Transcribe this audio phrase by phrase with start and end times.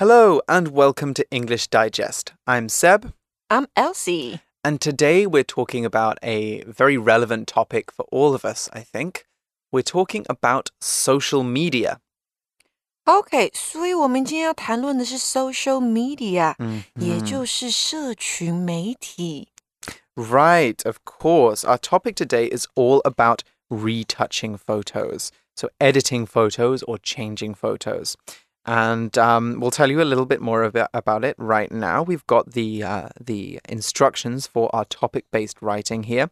[0.00, 2.32] Hello and welcome to English Digest.
[2.46, 3.12] I'm Seb,
[3.50, 4.40] I'm Elsie.
[4.64, 9.24] and today we're talking about a very relevant topic for all of us, I think.
[9.72, 11.98] We're talking about social media.
[13.06, 19.48] OK，所以我们今天要谈论的是 social media，、嗯也就是社群媒体。
[20.16, 21.62] Right, of course.
[21.64, 25.28] Our topic today is all about retouching photos.
[25.54, 28.14] So, editing photos or changing photos.
[28.64, 32.02] And um, we'll tell you a little bit more about, about it right now.
[32.02, 36.30] We've got the, uh, the instructions for our topic based writing here.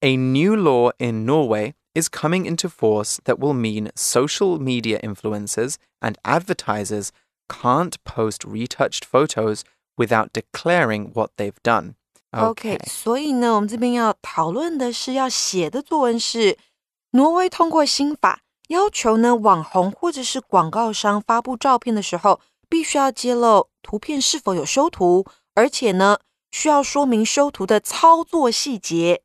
[0.00, 5.76] A new law in Norway is coming into force that will mean social media influencers
[6.00, 7.12] and advertisers
[7.48, 9.64] can't post retouched photos
[9.98, 11.96] without declaring what they've done.
[12.32, 16.56] OK，所以呢，我们这边要讨论的是要写的作文是，
[17.10, 22.39] 挪威通过新法， 要求呢网红或者是广告商发布照片的时候，
[22.69, 26.17] 必须要揭露图片是否有修图，而且呢
[26.51, 29.21] 需要说明修图的操作细节。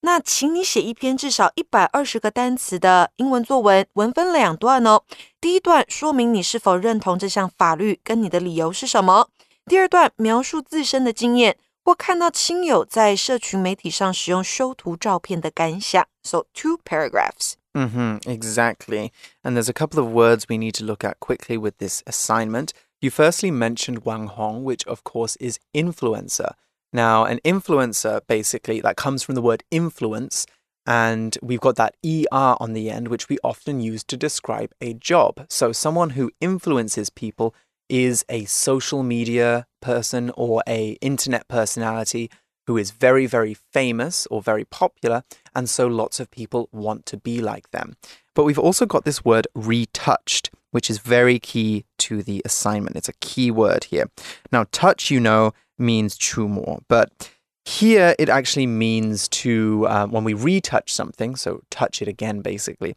[0.00, 5.02] 那请你写一篇至少一百二十个单词的英文作文，文分两段哦。
[5.40, 9.28] 第一段说明你是否认同这项法律，跟你的理由是什么。
[9.66, 11.58] 第二段描述自身的经验。
[11.86, 16.04] 或看到亲友在社群媒体上使用修图照片的感想。
[16.24, 17.52] So two paragraphs.
[17.76, 19.12] Hmm exactly.
[19.44, 22.72] And there's a couple of words we need to look at quickly with this assignment.
[23.02, 26.52] You firstly mentioned Wang Hong, which of course is influencer.
[26.94, 30.46] Now, an influencer basically that comes from the word influence,
[30.86, 34.94] and we've got that er on the end, which we often use to describe a
[34.94, 35.44] job.
[35.50, 37.54] So, someone who influences people
[37.90, 42.30] is a social media person or a internet personality
[42.66, 45.22] who is very very famous or very popular
[45.54, 47.96] and so lots of people want to be like them.
[48.34, 52.96] But we've also got this word retouched which is very key to the assignment.
[52.96, 54.10] It's a key word here.
[54.52, 57.30] Now touch you know means chumo but
[57.64, 62.96] here it actually means to um, when we retouch something so touch it again basically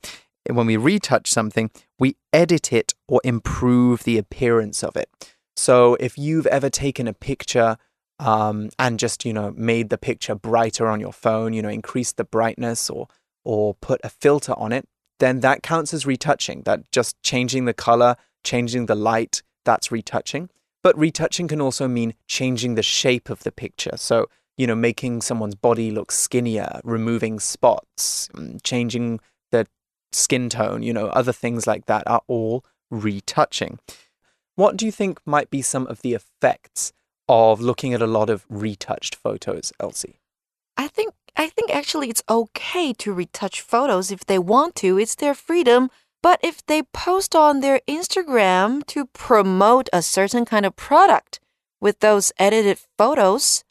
[0.55, 5.09] when we retouch something, we edit it or improve the appearance of it.
[5.55, 7.77] So if you've ever taken a picture
[8.19, 12.17] um, and just you know made the picture brighter on your phone, you know increased
[12.17, 13.07] the brightness or
[13.43, 14.87] or put a filter on it,
[15.19, 16.63] then that counts as retouching.
[16.63, 20.49] That just changing the color, changing the light, that's retouching.
[20.83, 23.97] But retouching can also mean changing the shape of the picture.
[23.97, 24.27] So
[24.57, 29.19] you know making someone's body look skinnier, removing spots, mm, changing
[29.51, 29.67] the
[30.11, 33.79] skin tone, you know, other things like that are all retouching.
[34.55, 36.91] What do you think might be some of the effects
[37.29, 40.19] of looking at a lot of retouched photos, Elsie?
[40.75, 44.97] I think I think actually it's okay to retouch photos if they want to.
[44.97, 45.89] It's their freedom.
[46.21, 51.39] But if they post on their Instagram to promote a certain kind of product
[51.79, 53.63] with those edited photos,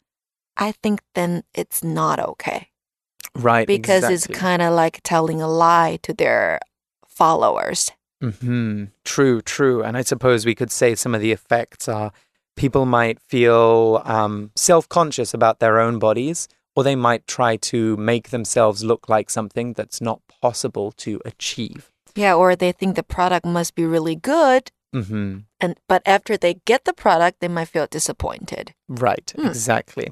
[0.57, 2.69] I think then it's not okay.
[3.35, 3.67] Right.
[3.67, 4.15] because exactly.
[4.15, 6.59] it's kind of like telling a lie to their
[7.07, 7.91] followers.
[8.23, 8.83] Mm hmm.
[9.05, 9.83] True, true.
[9.83, 12.11] And I suppose we could say some of the effects are
[12.59, 17.97] people might feel um, self conscious about their own bodies, or they might try to
[17.97, 21.89] make themselves look like something that's not possible to achieve.
[22.15, 24.63] Yeah, or they think the product must be really good,
[24.95, 25.37] Mm-hmm.
[25.61, 28.73] and but after they get the product, they might feel disappointed.
[28.87, 29.45] Right, Hmm.
[29.47, 30.07] exactly.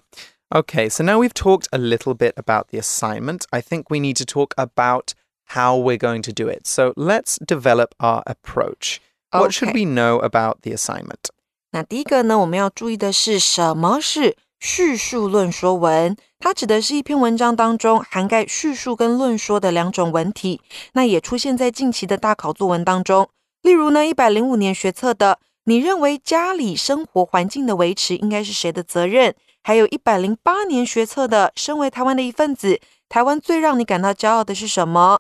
[0.53, 3.45] Okay, so now we've talked a little bit about the assignment.
[3.51, 5.13] I think we need to talk about
[5.55, 6.67] how we're going to do it.
[6.67, 9.01] So let's develop our approach.
[9.31, 11.29] What should we know about the assignment?
[11.71, 16.15] 那第一个呢，我们要注意的是什么是叙述论说文？
[16.39, 20.61] 它指的是一篇文章当中涵盖叙述跟论说的两种文体，
[20.93, 23.29] 那也出现在近期的大考作文当中。
[23.61, 29.35] 例如呢，一百零五年学测的，你认为家里生活环境的维持应该是谁的责任？
[29.63, 32.79] 还有一百零八年学测的，身为台湾的一份子，
[33.09, 35.19] 台湾最让你感到骄傲的是什么？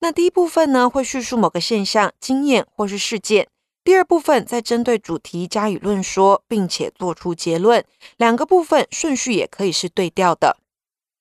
[0.00, 3.48] 那第一部分呢，会叙述某个现象、经验或是事件。
[3.85, 7.83] 第二部分再针对主题加以论说，并且做出结论。
[8.17, 10.57] 两个部分顺序也可以是对调的。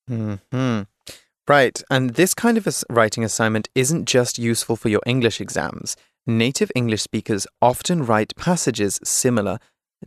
[0.07, 0.87] hmm
[1.47, 5.41] Right, and this kind of a s- writing assignment isn't just useful for your English
[5.41, 5.95] exams.
[6.27, 9.59] Native English speakers often write passages similar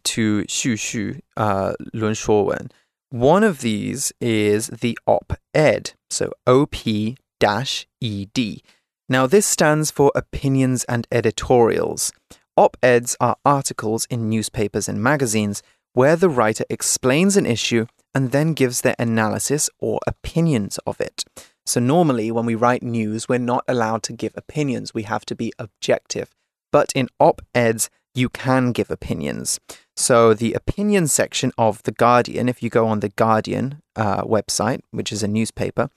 [0.04, 2.70] to 叙述, uh, 论说文.
[3.10, 8.62] One of these is the op-ed, so OP dash ED.
[9.08, 12.12] Now, this stands for opinions and editorials.
[12.59, 15.63] Op eds are articles in newspapers and magazines
[15.93, 21.25] where the writer explains an issue and then gives their analysis or opinions of it.
[21.67, 25.37] So, normally, when we write news, we're not allowed to give opinions, we have to
[25.37, 26.31] be objective.
[26.73, 29.61] But in op eds, you can give opinions.
[29.97, 34.81] So, the opinion section of The Guardian, if you go on The Guardian uh, website,
[34.91, 35.91] which is a newspaper,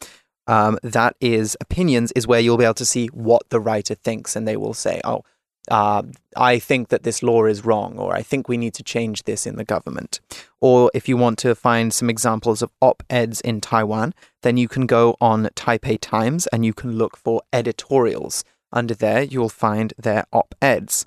[0.46, 4.36] um, that is opinions, is where you'll be able to see what the writer thinks,
[4.36, 5.24] and they will say, oh,
[5.69, 6.04] uh,
[6.36, 9.46] I think that this law is wrong, or I think we need to change this
[9.46, 10.19] in the government.
[10.60, 14.68] Or if you want to find some examples of op eds in Taiwan, then you
[14.68, 18.44] can go on Taipei Times and you can look for editorials.
[18.74, 21.06] Under there, you'll find their op eds.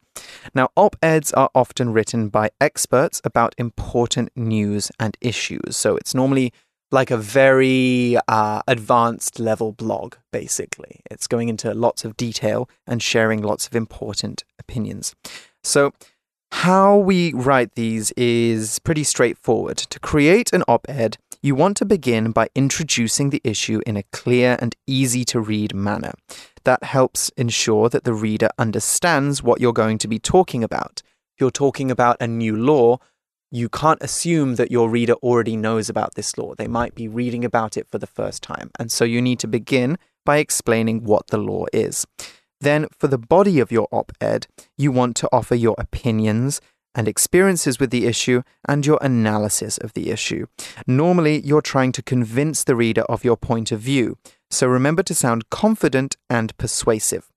[0.55, 5.77] Now, op eds are often written by experts about important news and issues.
[5.77, 6.53] So it's normally
[6.91, 11.01] like a very uh, advanced level blog, basically.
[11.11, 15.15] It's going into lots of detail and sharing lots of important opinions.
[15.63, 15.93] So,
[16.53, 19.77] how we write these is pretty straightforward.
[19.77, 24.05] To create an op ed, you want to begin by introducing the issue in a
[24.13, 26.13] clear and easy to read manner.
[26.65, 31.03] That helps ensure that the reader understands what you're going to be talking about.
[31.39, 32.99] You're talking about a new law,
[33.55, 36.55] you can't assume that your reader already knows about this law.
[36.55, 38.73] They might be reading about it for the first time.
[38.81, 42.05] And so you need to begin by explaining what the law is.
[42.61, 46.61] Then, for the body of your op ed, you want to offer your opinions
[46.97, 50.47] and experiences with the issue and your analysis of the issue.
[50.87, 54.19] Normally, you're trying to convince the reader of your point of view,
[54.51, 57.31] so remember to sound confident and persuasive.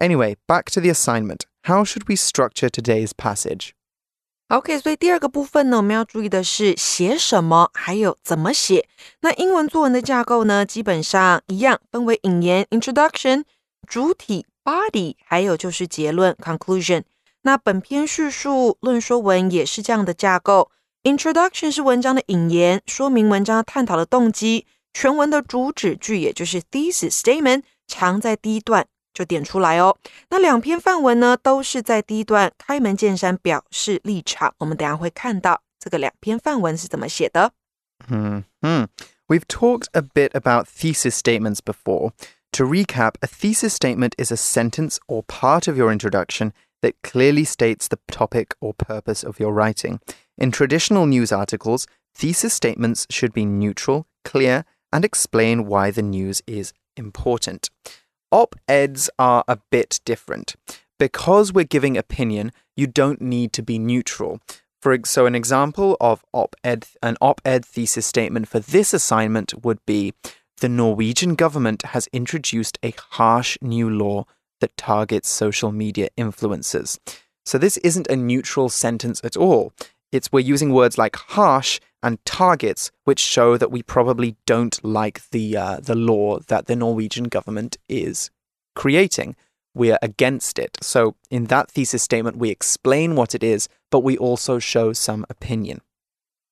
[0.00, 1.44] Anyway, back to the assignment.
[1.64, 3.74] How should we structure today's passage?
[4.48, 8.88] OK，所以第二个部分呢，我们要注意的是写什么，还有怎么写。
[9.20, 13.44] 那英文作文的架构呢，基本上一样，分为引言 （introduction）、
[13.86, 17.02] 主体 （body），还有就是结论 （conclusion）。
[17.42, 20.70] 那本篇叙述论说文也是这样的架构
[21.02, 24.64] ：introduction 是文章的引言，说明文章探讨的动机；
[24.94, 28.86] 全文的主旨句，也就是 thesis statement，藏在第一段。
[29.17, 29.97] 就点出来哦。
[30.29, 34.53] 那两篇范文呢，都是在第一段开门见山表示立场。
[34.57, 37.53] 我们等下会看到这个两篇范文是怎么写的。
[38.07, 38.43] Hmm.
[38.61, 38.87] Hmm.
[39.27, 42.11] We've talked a bit about thesis statements before.
[42.53, 46.51] To recap, a thesis statement is a sentence or part of your introduction
[46.81, 49.99] that clearly states the topic or purpose of your writing.
[50.37, 56.41] In traditional news articles, thesis statements should be neutral, clear, and explain why the news
[56.45, 57.69] is important.
[58.30, 60.54] Op eds are a bit different.
[60.98, 64.40] Because we're giving opinion, you don't need to be neutral.
[64.82, 70.12] For so an example of op-ed an op-ed thesis statement for this assignment would be
[70.60, 74.24] the Norwegian government has introduced a harsh new law
[74.60, 76.98] that targets social media influencers.
[77.46, 79.72] So this isn't a neutral sentence at all.
[80.12, 85.21] It's we're using words like harsh and targets, which show that we probably don't like
[85.31, 88.29] the uh, the law that the Norwegian government is
[88.73, 89.35] creating.
[89.75, 90.77] We are against it.
[90.81, 95.25] So in that thesis statement, we explain what it is, but we also show some
[95.29, 95.79] opinion.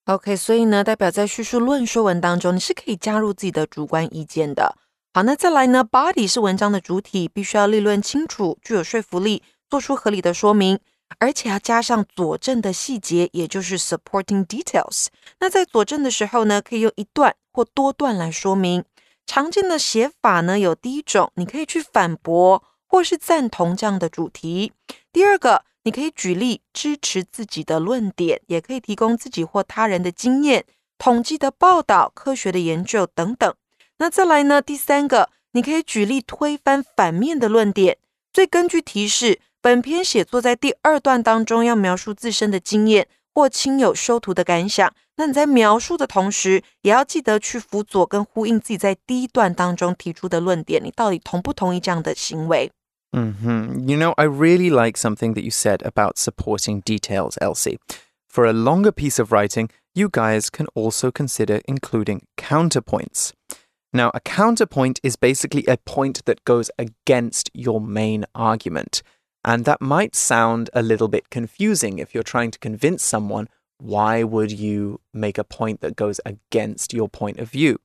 [0.05, 4.75] OK，所以呢，代表在叙述论说文当中，你是可以加入自己的主观意见的。
[5.13, 10.79] 好，那再来呢，body 是文章的主体，必须要立论清楚，具有说服力，做出合理的说明。
[11.18, 15.06] 而且要加上佐证的细节，也就是 supporting details。
[15.40, 18.84] 那在佐证的时候呢，可以用一段或多段来说明。
[19.26, 24.72] 常见的写法呢，有第一种，你可以去反驳或是赞同这样的主题；
[25.12, 30.64] 第二个，你可以举例支持自己的论点，也可以提供自己或他人的经验、
[30.98, 33.54] 统计的报道、科学的研究等等。
[33.98, 37.98] 那再来呢，第三个，你可以举例推翻反面的论点。
[38.32, 39.40] 最根据提示。
[39.65, 52.71] 本篇写作在第二段当中要描述自身的经验或亲友修图的感想，那你在描述的同时，也要记得去辅佐跟呼应自己在第一段当中提出的论点，你到底同不同意这样的行为？
[53.13, 53.89] Mm-hmm.
[53.89, 57.77] You know, I really like something that you said about supporting details, Elsie.
[58.29, 63.31] For a longer piece of writing, you guys can also consider including counterpoints.
[63.91, 69.01] Now, a counterpoint is basically a point that goes against your main argument.
[69.46, 73.48] And that might sound a little bit confusing if you're trying to convince someone
[73.78, 77.78] why would you make a point that goes against your point of view?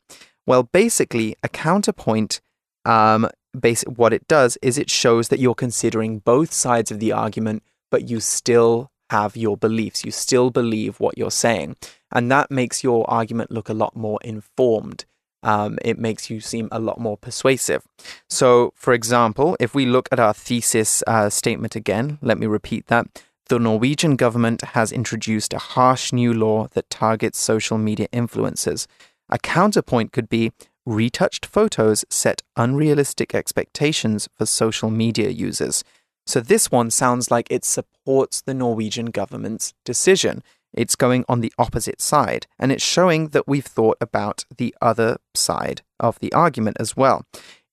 [0.47, 2.41] Well, basically, a counterpoint,
[2.85, 7.11] um, basic, what it does is it shows that you're considering both sides of the
[7.11, 10.03] argument, but you still have your beliefs.
[10.03, 11.75] You still believe what you're saying.
[12.11, 15.05] And that makes your argument look a lot more informed
[15.43, 17.83] um, it makes you seem a lot more persuasive.
[18.29, 22.87] So, for example, if we look at our thesis uh, statement again, let me repeat
[22.87, 23.07] that.
[23.49, 28.87] The Norwegian government has introduced a harsh new law that targets social media influencers.
[29.29, 30.51] A counterpoint could be
[30.85, 35.83] retouched photos set unrealistic expectations for social media users.
[36.25, 40.43] So this one sounds like it supports the Norwegian government's decision.
[40.72, 45.16] It's going on the opposite side, and it's showing that we've thought about the other
[45.34, 47.22] side of the argument as well.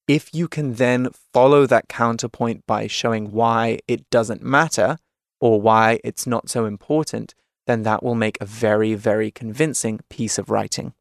[0.07, 4.97] If you can then follow that counterpoint by showing why it doesn't matter
[5.39, 7.33] or why it's not so important,
[7.65, 10.93] then that will make a very, very convincing piece of writing.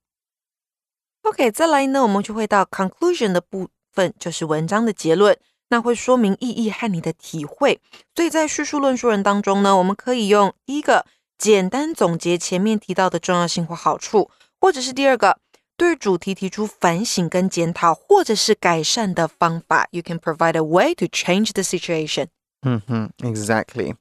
[1.22, 5.38] OK，再来呢，我们就会到 conclusion 的部分，就是文章的结论。
[5.68, 7.80] 那会说明意义和你的体会。
[8.14, 11.06] 所以在叙述论述人当中呢，我们可以用第一个
[11.38, 14.30] 简单总结前面提到的重要性或好处，
[14.60, 15.38] 或者是第二个
[15.76, 19.88] 对主题提出反省跟检讨，或者是改善的方法。
[19.90, 22.28] You can provide a way to change the situation.
[22.62, 23.96] Mm-hmm, exactly.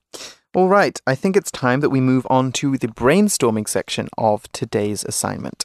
[0.54, 4.44] All right, I think it's time that we move on to the brainstorming section of
[4.54, 5.62] today's assignment.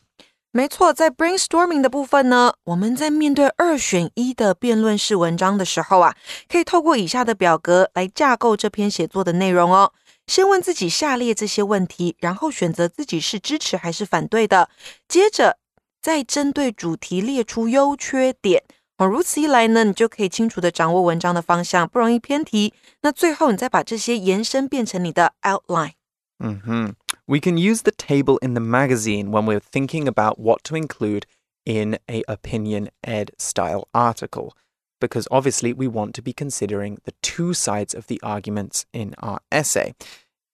[0.53, 6.15] 没错，在 brainstorming 的部分呢，我们在面对二选一的辩论式文章的时候啊，
[6.49, 9.93] 可以透过以下的表格来架构这篇写作的内容哦。
[10.32, 14.70] 先问自己下列这些问题，然后选择自己是支持还是反对的。
[15.06, 15.58] 接着
[16.02, 18.64] 再针对主题列出优缺点。
[18.96, 22.74] 哦，如此一来呢，你就可以清楚的掌握文章的方向，不容易偏题。
[23.02, 25.96] 那最后你再把这些延伸变成你的 outline。
[26.40, 26.96] 嗯哼。
[27.26, 31.24] We can use the table in the magazine when we're thinking about what to include
[31.66, 34.52] in a opinion ed style article
[35.02, 39.42] because obviously we want to be considering the two sides of the arguments in our
[39.52, 39.94] essay.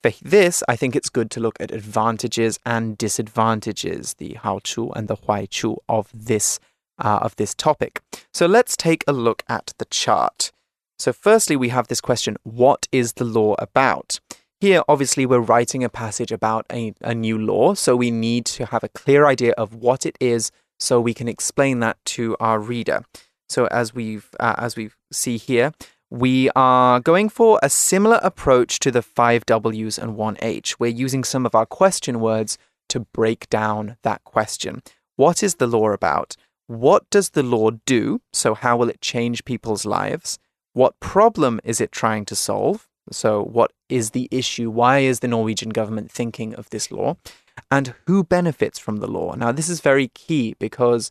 [0.01, 4.89] For this, I think it's good to look at advantages and disadvantages, the how chu
[4.91, 6.59] and the why chu of this
[6.99, 8.01] uh, of this topic.
[8.33, 10.51] So let's take a look at the chart.
[10.97, 14.19] So firstly, we have this question: What is the law about?
[14.59, 18.65] Here, obviously, we're writing a passage about a, a new law, so we need to
[18.65, 22.59] have a clear idea of what it is so we can explain that to our
[22.59, 23.03] reader.
[23.49, 25.71] So, as, we've, uh, as we see here,
[26.09, 30.79] we are going for a similar approach to the five W's and one H.
[30.79, 32.57] We're using some of our question words
[32.89, 34.81] to break down that question.
[35.17, 36.37] What is the law about?
[36.67, 38.21] What does the law do?
[38.33, 40.39] So, how will it change people's lives?
[40.73, 42.87] What problem is it trying to solve?
[43.11, 44.69] So, what is the issue?
[44.69, 47.17] Why is the Norwegian government thinking of this law?
[47.71, 49.33] And who benefits from the law?
[49.35, 51.09] Now, this is very key because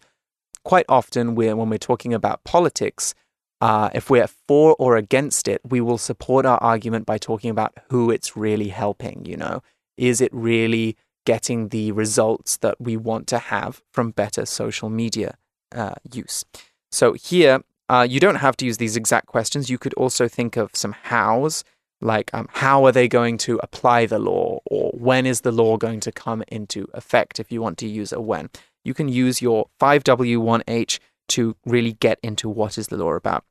[0.67, 3.15] quite often we're, when we're talking about politics,
[3.61, 7.73] uh, if we're for or against it, we will support our argument by talking about
[7.91, 9.25] who it's really helping.
[9.25, 9.63] You know,
[9.97, 15.39] is it really getting the results that we want to have from better social media
[15.73, 16.45] uh, use?
[16.91, 19.71] So here, uh, you don't have to use these exact questions.
[19.71, 21.63] You could also think of some hows
[22.01, 25.77] like um, how are they going to apply the law or when is the law
[25.77, 28.51] going to come into effect if you want to use a when
[28.87, 33.45] you can use your 5w1h to really get into what is the law about.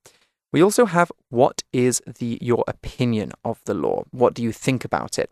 [0.53, 4.03] We also have what is the your opinion of the law?
[4.11, 5.29] What do you think about it?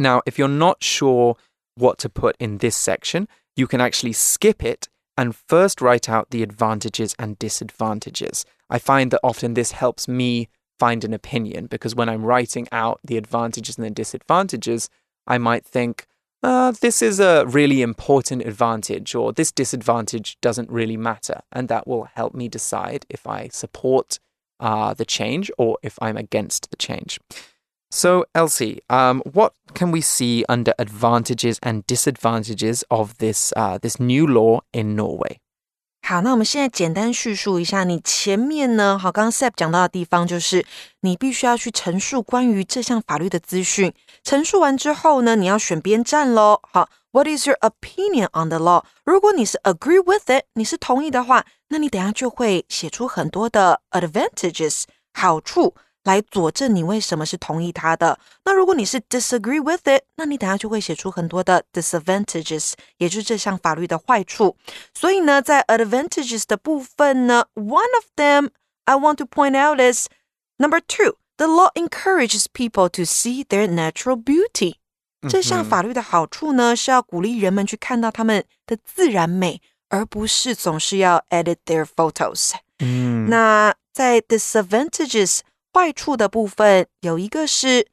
[0.00, 1.36] Now if you're not sure
[1.76, 6.30] what to put in this section you can actually skip it and first write out
[6.30, 8.44] the advantages and disadvantages.
[8.68, 10.48] I find that often this helps me
[10.78, 14.90] find an opinion because when I'm writing out the advantages and the disadvantages,
[15.26, 16.06] I might think,
[16.42, 21.40] uh, this is a really important advantage or this disadvantage doesn't really matter.
[21.52, 24.18] And that will help me decide if I support
[24.60, 27.18] uh, the change or if I'm against the change.
[27.90, 34.00] So, Elsie, um, what can we see under advantages and disadvantages of this uh, this
[34.00, 35.38] new law in Norway?
[36.08, 40.64] 好，那我们现在简单叙述一下，你前面呢，好，刚刚 Sep 讲到的地方，就是
[41.00, 43.92] 你必须要去陈述关于这项法律的资讯。
[44.22, 46.60] 陈述完之后呢，你要选边站喽。
[46.70, 48.84] 好，What is your opinion on the law？
[49.04, 55.74] 如果你是 agree with it，你是同意的话，那你等下就会写出很多的 advantages 好处。
[56.05, 58.17] 来佐证你为什么是同意他的。
[58.45, 64.57] 那如果你是 disagree with it，那你等下就会写出很多的 disadvantages，也就是这项法律的坏处。
[64.93, 68.49] 所以呢，在 advantages 的部分呢，one of them
[68.85, 70.07] I want to point out is
[70.57, 71.17] number two.
[71.37, 74.75] The law encourages people to see their natural beauty.
[75.29, 82.53] 这项法律的好处呢，是要鼓励人们去看到他们的自然美，而不是总是要 edit their photos。
[82.79, 85.41] 嗯，那在 disadvantages
[85.75, 87.87] 坏处的部分有一个是，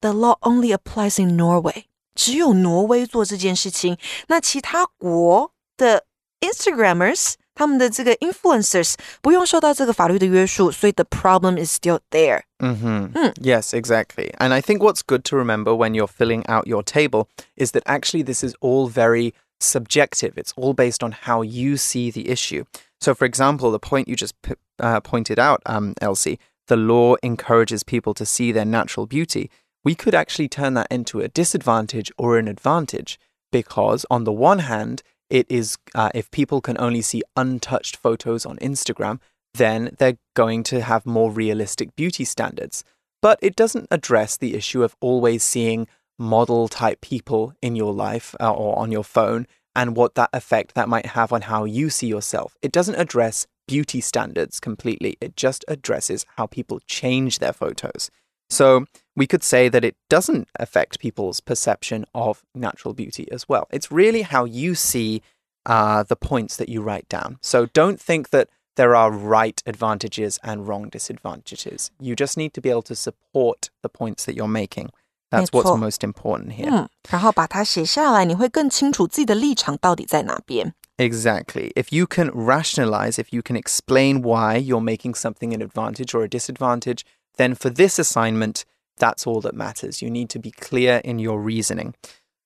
[0.00, 1.84] the law only applies in Norway，
[2.14, 3.98] 只有挪威做这件事情。
[4.28, 6.04] 那其他国的
[6.40, 12.42] Instagrammers，他们的这个 influencers 不用受到这个法律的约束，所以 the problem is still there.
[12.58, 13.12] Mm-hmm.
[13.12, 13.34] Mm.
[13.40, 14.32] Yes, exactly.
[14.38, 17.82] And I think what's good to remember when you're filling out your table is that
[17.84, 20.32] actually this is all very subjective.
[20.36, 22.64] It's all based on how you see the issue.
[23.00, 24.34] So, for example, the point you just
[24.80, 29.49] uh, pointed out, um, Elsie, the law encourages people to see their natural beauty,
[29.83, 33.19] we could actually turn that into a disadvantage or an advantage
[33.51, 38.45] because, on the one hand, it is uh, if people can only see untouched photos
[38.45, 39.19] on Instagram,
[39.53, 42.83] then they're going to have more realistic beauty standards.
[43.21, 45.87] But it doesn't address the issue of always seeing
[46.19, 50.73] model type people in your life uh, or on your phone and what that effect
[50.73, 52.57] that might have on how you see yourself.
[52.61, 58.10] It doesn't address beauty standards completely, it just addresses how people change their photos.
[58.50, 58.84] So
[59.16, 63.66] we could say that it doesn't affect people's perception of natural beauty as well.
[63.70, 65.22] It's really how you see
[65.64, 67.38] uh, the points that you write down.
[67.40, 71.90] So don't think that there are right advantages and wrong disadvantages.
[72.00, 74.90] You just need to be able to support the points that you're making.
[75.30, 76.68] That's what's most important here.
[76.68, 80.74] 嗯，然后把它写下来，你会更清楚自己的立场到底在哪边。
[80.99, 81.71] Exactly.
[81.75, 86.23] If you can rationalize, if you can explain why you're making something an advantage or
[86.23, 87.05] a disadvantage,
[87.37, 88.65] then for this assignment,
[88.97, 90.01] that's all that matters.
[90.01, 91.93] You need to be clear in your reasoning.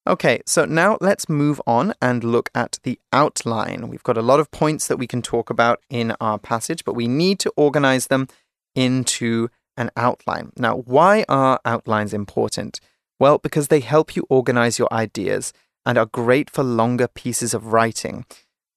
[0.05, 3.87] Okay, so now let's move on and look at the outline.
[3.87, 6.95] We've got a lot of points that we can talk about in our passage, but
[6.95, 8.27] we need to organize them
[8.75, 10.51] into an outline.
[10.57, 12.79] Now, why are outlines important?
[13.19, 15.53] Well, because they help you organize your ideas
[15.85, 18.25] and are great for longer pieces of writing.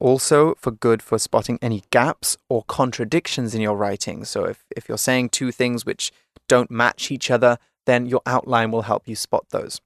[0.01, 4.25] Also, for good for spotting any gaps or contradictions in your writing.
[4.25, 6.13] So, if, if you're saying two things which
[6.49, 9.81] don't match each other, then your outline will help you spot those.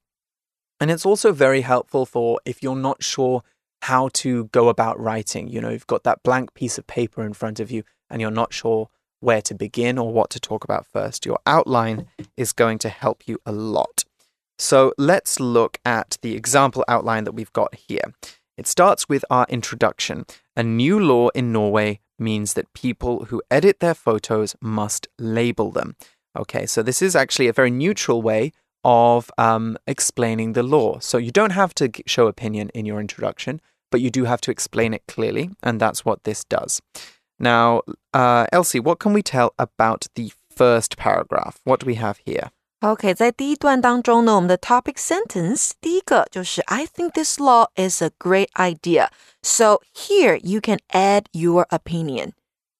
[0.79, 3.43] And it's also very helpful for if you're not sure
[3.83, 5.47] how to go about writing.
[5.47, 8.31] You know, you've got that blank piece of paper in front of you and you're
[8.31, 11.25] not sure where to begin or what to talk about first.
[11.25, 12.07] Your outline
[12.37, 14.05] is going to help you a lot.
[14.59, 18.13] So let's look at the example outline that we've got here.
[18.57, 20.25] It starts with our introduction.
[20.57, 25.95] A new law in Norway means that people who edit their photos must label them.
[26.37, 28.51] Okay, so this is actually a very neutral way
[28.83, 30.99] of um, explaining the law.
[30.99, 34.51] So you don't have to show opinion in your introduction, but you do have to
[34.51, 36.81] explain it clearly, and that's what this does.
[37.39, 37.81] Now,
[38.13, 41.61] uh, Elsie, what can we tell about the first paragraph?
[41.63, 42.51] What do we have here?
[42.80, 49.08] OK，在第一段当中呢，我们的 topic sentence 第一个就是 I think this law is a great idea.
[49.42, 52.32] So here you can add your opinion.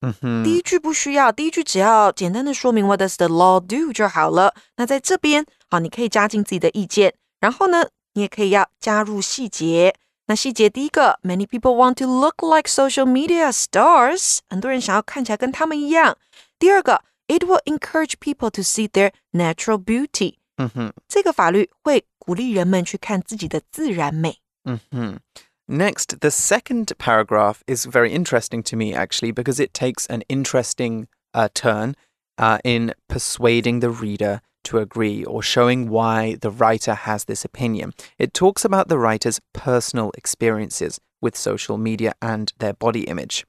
[0.03, 4.55] 嗯哼，第一句不需要，第一句只要简单的说明 What does the law do 就好了。
[4.77, 9.95] 那在这边，好，你可以加进自己的意见，然后呢，你也可以要加入细节。
[10.27, 16.19] 那细节第一个，Many people want to look like social media stars，很多人想要看起来跟他们一样。
[16.59, 20.37] 第二个 ，It will encourage people to see their natural beauty。
[20.57, 24.39] 嗯哼，这个法律会鼓励人们去看自己的自然美。
[24.65, 25.21] 嗯哼。
[25.67, 31.49] Next, the second paragraph is very interesting to me actually because it takes an interesting uh,
[31.55, 31.95] turn
[32.37, 37.95] uh, in persuading the reader to agree or showing why the writer has this opinion.
[38.19, 43.47] It talks about the writer's personal experiences with social media and their body image.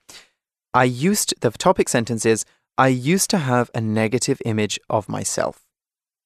[0.73, 2.45] I used, the topic sentence is,
[2.80, 5.66] I used to have a negative image of myself.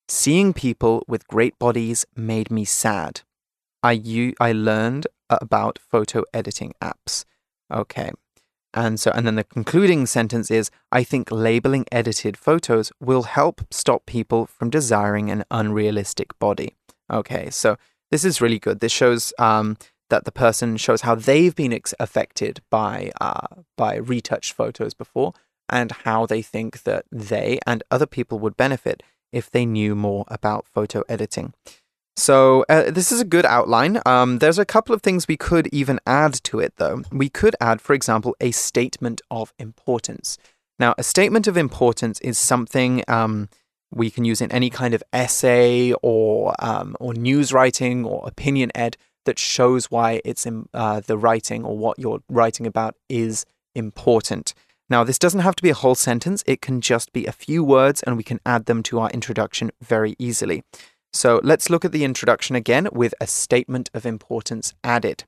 [0.07, 3.23] Seeing people with great bodies made me sad.
[3.83, 4.01] I,
[4.39, 7.25] I learned about photo editing apps.
[7.73, 8.13] Okay.
[8.73, 13.63] And so, and then the concluding sentence is I think labeling edited photos will help
[13.73, 16.77] stop people from desiring an unrealistic body.
[17.13, 17.77] Okay, so
[18.13, 18.79] this is really good.
[18.79, 19.77] This shows um,
[20.09, 25.33] that the person shows how they've been ex- affected by uh, by retouched photos before,
[25.69, 30.25] and how they think that they and other people would benefit if they knew more
[30.29, 31.53] about photo editing.
[32.17, 34.01] So uh, this is a good outline.
[34.07, 37.03] Um, there's a couple of things we could even add to it, though.
[37.11, 40.39] We could add, for example, a statement of importance.
[40.79, 43.49] Now, a statement of importance is something um,
[43.93, 48.71] we can use in any kind of essay or um, or news writing or opinion
[48.75, 53.45] ed that shows why it's in, uh, the writing or what you're writing about is
[53.75, 54.55] important.
[54.91, 56.45] Now, this doesn't have to be a whole sentence.
[56.47, 59.71] It can just be a few words, and we can add them to our introduction
[59.81, 60.63] very easily.
[61.13, 65.25] So let's look at the introduction again with a statement of importance added.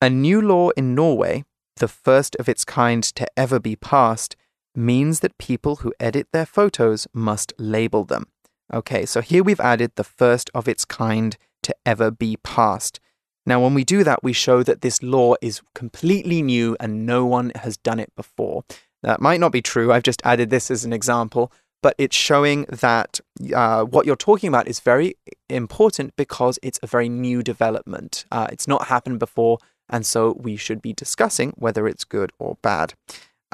[0.00, 1.44] A new law in Norway,
[1.76, 4.36] the first of its kind to ever be passed,
[4.74, 8.26] means that people who edit their photos must label them.
[8.72, 13.00] Okay, so here we've added the first of its kind to ever be passed.
[13.46, 17.24] Now, when we do that, we show that this law is completely new and no
[17.24, 18.64] one has done it before.
[19.02, 19.92] That might not be true.
[19.92, 21.50] I've just added this as an example,
[21.82, 23.20] but it's showing that
[23.54, 25.14] uh, what you're talking about is very
[25.48, 28.24] important because it's a very new development.
[28.30, 32.58] Uh, it's not happened before, and so we should be discussing whether it's good or
[32.62, 32.94] bad.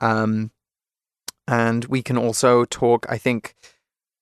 [0.03, 0.51] Um,
[1.49, 3.55] And we can also talk, I think,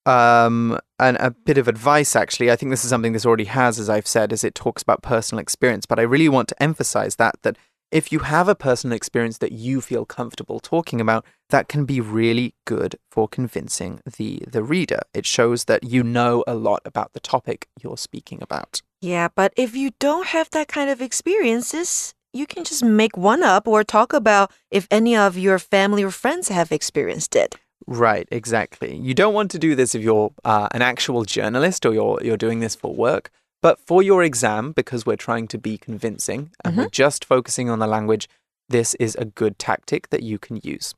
[0.07, 2.51] um, and a bit of advice actually.
[2.51, 5.03] I think this is something this already has, as I've said, as it talks about
[5.03, 5.87] personal experience.
[5.87, 7.57] But I really want to emphasize that that
[7.91, 12.01] if you have a personal experience that you feel comfortable talking about, that can be
[12.01, 15.01] really good for convincing the the reader.
[15.15, 18.83] It shows that you know a lot about the topic you're speaking about.
[19.01, 23.43] Yeah, but if you don't have that kind of experiences, you can just make one
[23.43, 27.55] up or talk about if any of your family or friends have experienced it.
[27.87, 28.97] Right, exactly.
[28.97, 32.37] You don't want to do this if you're uh, an actual journalist or you're you're
[32.37, 36.77] doing this for work, but for your exam because we're trying to be convincing and
[36.77, 38.29] we're just focusing on the language,
[38.69, 40.95] this is a good tactic that you can use.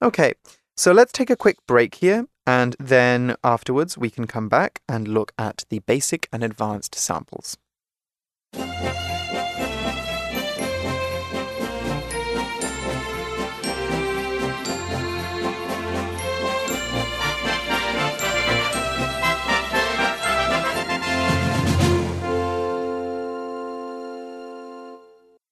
[0.00, 0.34] Okay.
[0.76, 5.06] So let's take a quick break here and then afterwards we can come back and
[5.06, 7.58] look at the basic and advanced samples.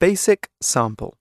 [0.01, 1.19] Basic sample.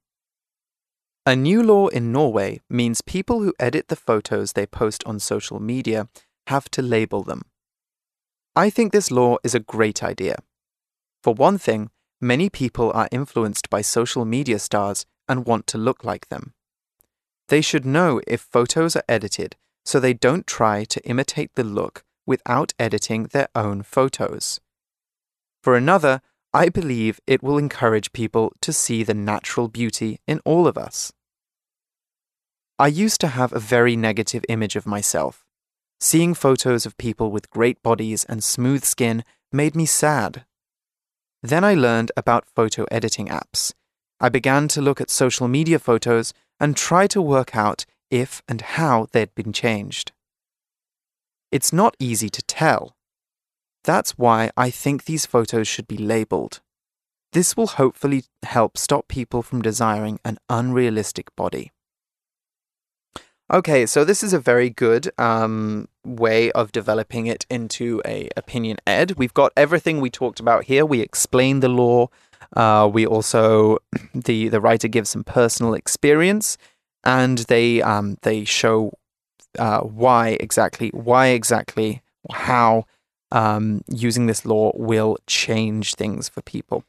[1.26, 5.60] A new law in Norway means people who edit the photos they post on social
[5.60, 6.08] media
[6.48, 7.42] have to label them.
[8.56, 10.38] I think this law is a great idea.
[11.22, 11.90] For one thing,
[12.22, 16.54] many people are influenced by social media stars and want to look like them.
[17.50, 22.06] They should know if photos are edited so they don't try to imitate the look
[22.26, 24.62] without editing their own photos.
[25.62, 26.22] For another,
[26.54, 31.14] I believe it will encourage people to see the natural beauty in all of us.
[32.80, 35.46] I used to have a very negative image of myself.
[36.00, 40.46] Seeing photos of people with great bodies and smooth skin made me sad.
[41.44, 43.74] Then I learned about photo editing apps.
[44.20, 48.62] I began to look at social media photos and try to work out if and
[48.62, 50.14] how they'd been changed.
[51.52, 52.96] It's not easy to tell.
[53.84, 56.62] That's why I think these photos should be labeled.
[57.32, 61.72] This will hopefully help stop people from desiring an unrealistic body.
[63.52, 68.78] Okay, so this is a very good um, way of developing it into a opinion
[68.86, 69.14] ed.
[69.18, 70.86] We've got everything we talked about here.
[70.86, 72.10] We explain the law.
[72.56, 73.80] Uh, we also
[74.14, 76.58] the the writer gives some personal experience,
[77.04, 78.94] and they um, they show
[79.58, 82.86] uh, why exactly why exactly how
[83.31, 86.85] um, using this law will change things for people.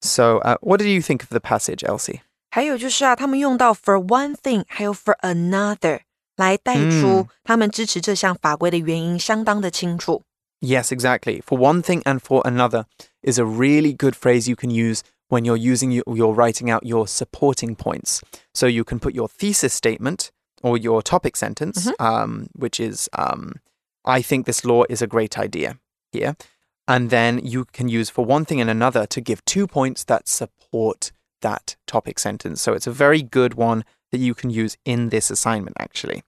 [0.00, 2.20] So, uh, what did you think of the passage, Elsie?
[2.50, 6.00] 还有就是啊，他们用到 for one thing，还有 for another
[6.36, 10.22] 来带出他们支持这项法规的原因，相当的清楚。
[10.60, 11.42] Yes, exactly.
[11.42, 12.84] For one thing and for another
[13.22, 16.84] is a really good phrase you can use when you're using your, you're writing out
[16.84, 18.20] your supporting points.
[18.54, 20.30] So you can put your thesis statement
[20.62, 23.54] or your topic sentence, um, which is um,
[24.07, 25.77] I think this law is a great idea
[26.11, 26.35] here.
[26.87, 30.27] And then you can use for one thing and another to give two points that
[30.27, 32.61] support that topic sentence.
[32.61, 36.23] So it's a very good one that you can use in this assignment, actually.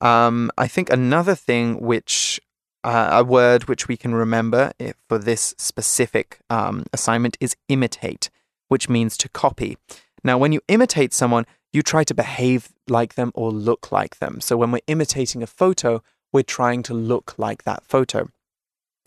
[0.00, 2.40] Um, I think another thing which
[2.84, 8.30] uh, a word which we can remember if, for this specific um, assignment is imitate,
[8.68, 9.76] which means to copy.
[10.22, 14.40] Now, when you imitate someone, you try to behave like them or look like them.
[14.40, 18.28] So when we're imitating a photo, we're trying to look like that photo.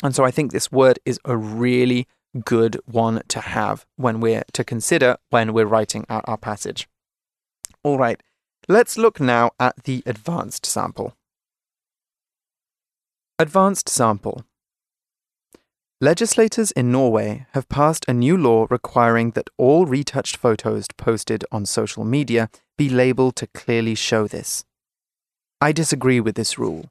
[0.03, 2.08] And so I think this word is a really
[2.45, 6.88] good one to have when we're to consider when we're writing out our passage.
[7.84, 8.21] All right,
[8.67, 11.15] let's look now at the advanced sample.
[13.38, 14.43] Advanced sample.
[16.01, 21.65] Legislators in Norway have passed a new law requiring that all retouched photos posted on
[21.65, 24.63] social media be labeled to clearly show this.
[25.60, 26.89] I disagree with this rule.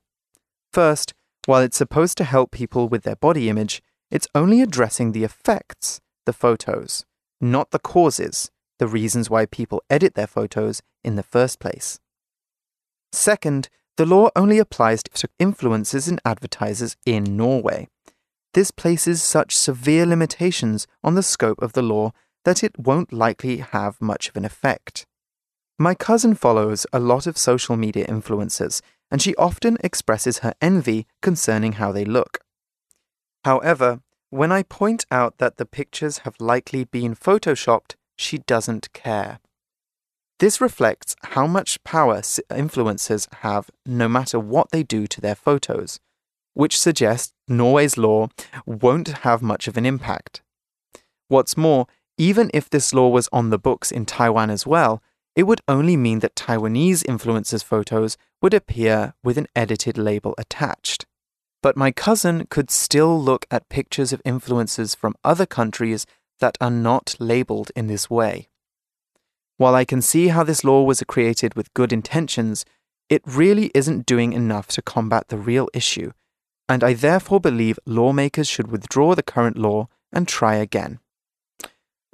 [0.72, 1.14] First,
[1.46, 6.00] while it's supposed to help people with their body image, it's only addressing the effects,
[6.26, 7.04] the photos,
[7.40, 11.98] not the causes, the reasons why people edit their photos in the first place.
[13.12, 17.88] Second, the law only applies to influencers and advertisers in Norway.
[18.54, 22.12] This places such severe limitations on the scope of the law
[22.44, 25.06] that it won't likely have much of an effect.
[25.78, 31.06] My cousin follows a lot of social media influencers, and she often expresses her envy
[31.22, 32.40] concerning how they look.
[33.44, 39.38] However, when I point out that the pictures have likely been photoshopped, she doesn't care.
[40.38, 45.98] This reflects how much power influencers have no matter what they do to their photos,
[46.54, 48.28] which suggests Norway's law
[48.66, 50.42] won't have much of an impact.
[51.28, 55.02] What's more, even if this law was on the books in Taiwan as well,
[55.38, 61.06] it would only mean that Taiwanese influencers' photos would appear with an edited label attached.
[61.62, 66.06] But my cousin could still look at pictures of influencers from other countries
[66.40, 68.48] that are not labeled in this way.
[69.58, 72.64] While I can see how this law was created with good intentions,
[73.08, 76.10] it really isn't doing enough to combat the real issue,
[76.68, 80.98] and I therefore believe lawmakers should withdraw the current law and try again.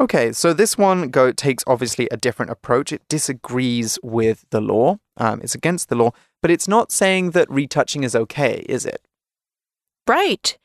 [0.02, 2.94] Okay, so this one go takes obviously a different approach.
[2.94, 5.00] It disagrees with the law.
[5.18, 9.02] Um, it's against the law, but it's not saying that retouching is okay, is it?
[10.06, 10.56] Right.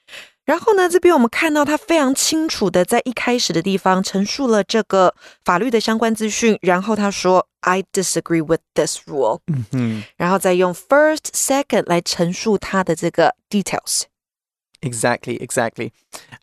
[0.44, 10.04] 然后呢，这边我们看到他非常清楚的在一开始的地方陈述了这个法律的相关资讯，然后他说 I disagree with this rule，嗯哼。
[10.16, 14.02] 然后再用 first second 来陈述他的这个 details。
[14.81, 15.91] Exactly, exactly.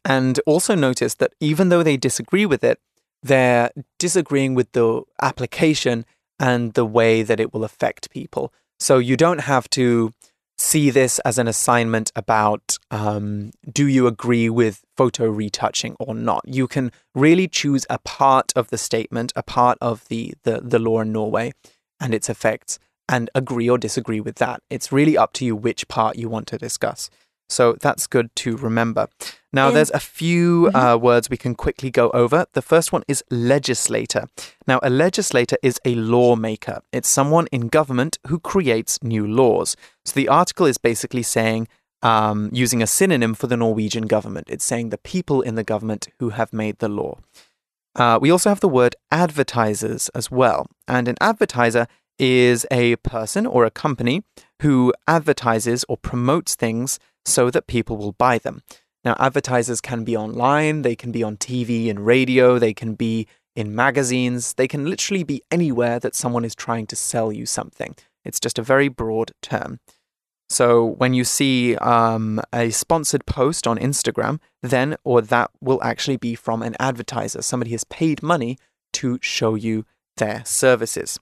[0.04, 2.78] And also notice that even though they disagree with it,
[3.22, 6.04] they're disagreeing with the application
[6.38, 8.52] and the way that it will affect people.
[8.78, 10.12] So you don't have to
[10.58, 16.42] see this as an assignment about um, do you agree with photo retouching or not.
[16.46, 20.78] You can really choose a part of the statement, a part of the, the, the
[20.78, 21.52] law in Norway
[22.00, 24.62] and its effects, and agree or disagree with that.
[24.70, 27.10] It's really up to you which part you want to discuss.
[27.48, 29.08] So that's good to remember.
[29.52, 32.44] Now, there's a few uh, words we can quickly go over.
[32.52, 34.26] The first one is legislator.
[34.66, 39.74] Now, a legislator is a lawmaker, it's someone in government who creates new laws.
[40.04, 41.68] So the article is basically saying,
[42.02, 46.08] um, using a synonym for the Norwegian government, it's saying the people in the government
[46.18, 47.18] who have made the law.
[47.94, 50.66] Uh, we also have the word advertisers as well.
[50.86, 51.86] And an advertiser
[52.18, 54.22] is a person or a company
[54.60, 58.61] who advertises or promotes things so that people will buy them.
[59.03, 63.27] Now, advertisers can be online, they can be on TV and radio, they can be
[63.55, 67.95] in magazines, they can literally be anywhere that someone is trying to sell you something.
[68.23, 69.79] It's just a very broad term.
[70.49, 76.17] So when you see um, a sponsored post on Instagram, then or that will actually
[76.17, 77.41] be from an advertiser.
[77.41, 78.57] Somebody has paid money
[78.93, 79.85] to show you
[80.17, 81.19] their services.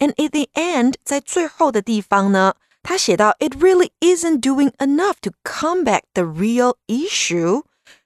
[0.00, 2.54] And at the end，在最后的地方呢，
[2.86, 7.62] 他写到，It really isn't doing enough to combat the real issue。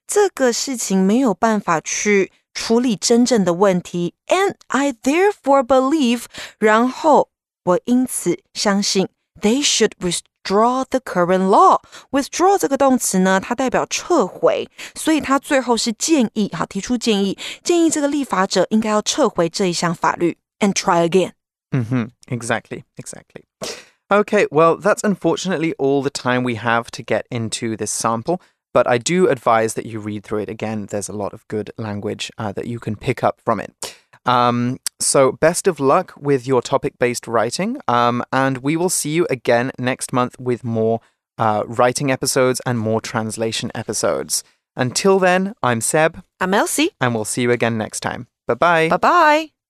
[0.07, 6.25] 这个事情没有办法去处理真正的问题，and I therefore believe，
[6.59, 7.31] 然后
[7.65, 9.09] 我因此相信，
[9.41, 21.33] they should withdraw the current law。withdraw 这个动词呢，它代表撤回，所以它最后是建议，好提出建议，建议这个立法者应该要撤回这一项法律，and try again。
[21.73, 23.43] hmm Exactly, exactly.
[24.12, 28.42] Okay, well, that's unfortunately all the time we have to get into this sample,
[28.74, 30.88] but I do advise that you read through it again.
[30.88, 33.96] There's a lot of good language uh, that you can pick up from it.
[34.26, 39.12] Um, so, best of luck with your topic based writing, um, and we will see
[39.12, 41.00] you again next month with more
[41.38, 44.44] uh, writing episodes and more translation episodes.
[44.76, 46.92] Until then, I'm Seb, I'm Elsie.
[47.00, 48.28] and we'll see you again next time.
[48.46, 48.90] Bye bye.
[48.90, 49.61] Bye bye.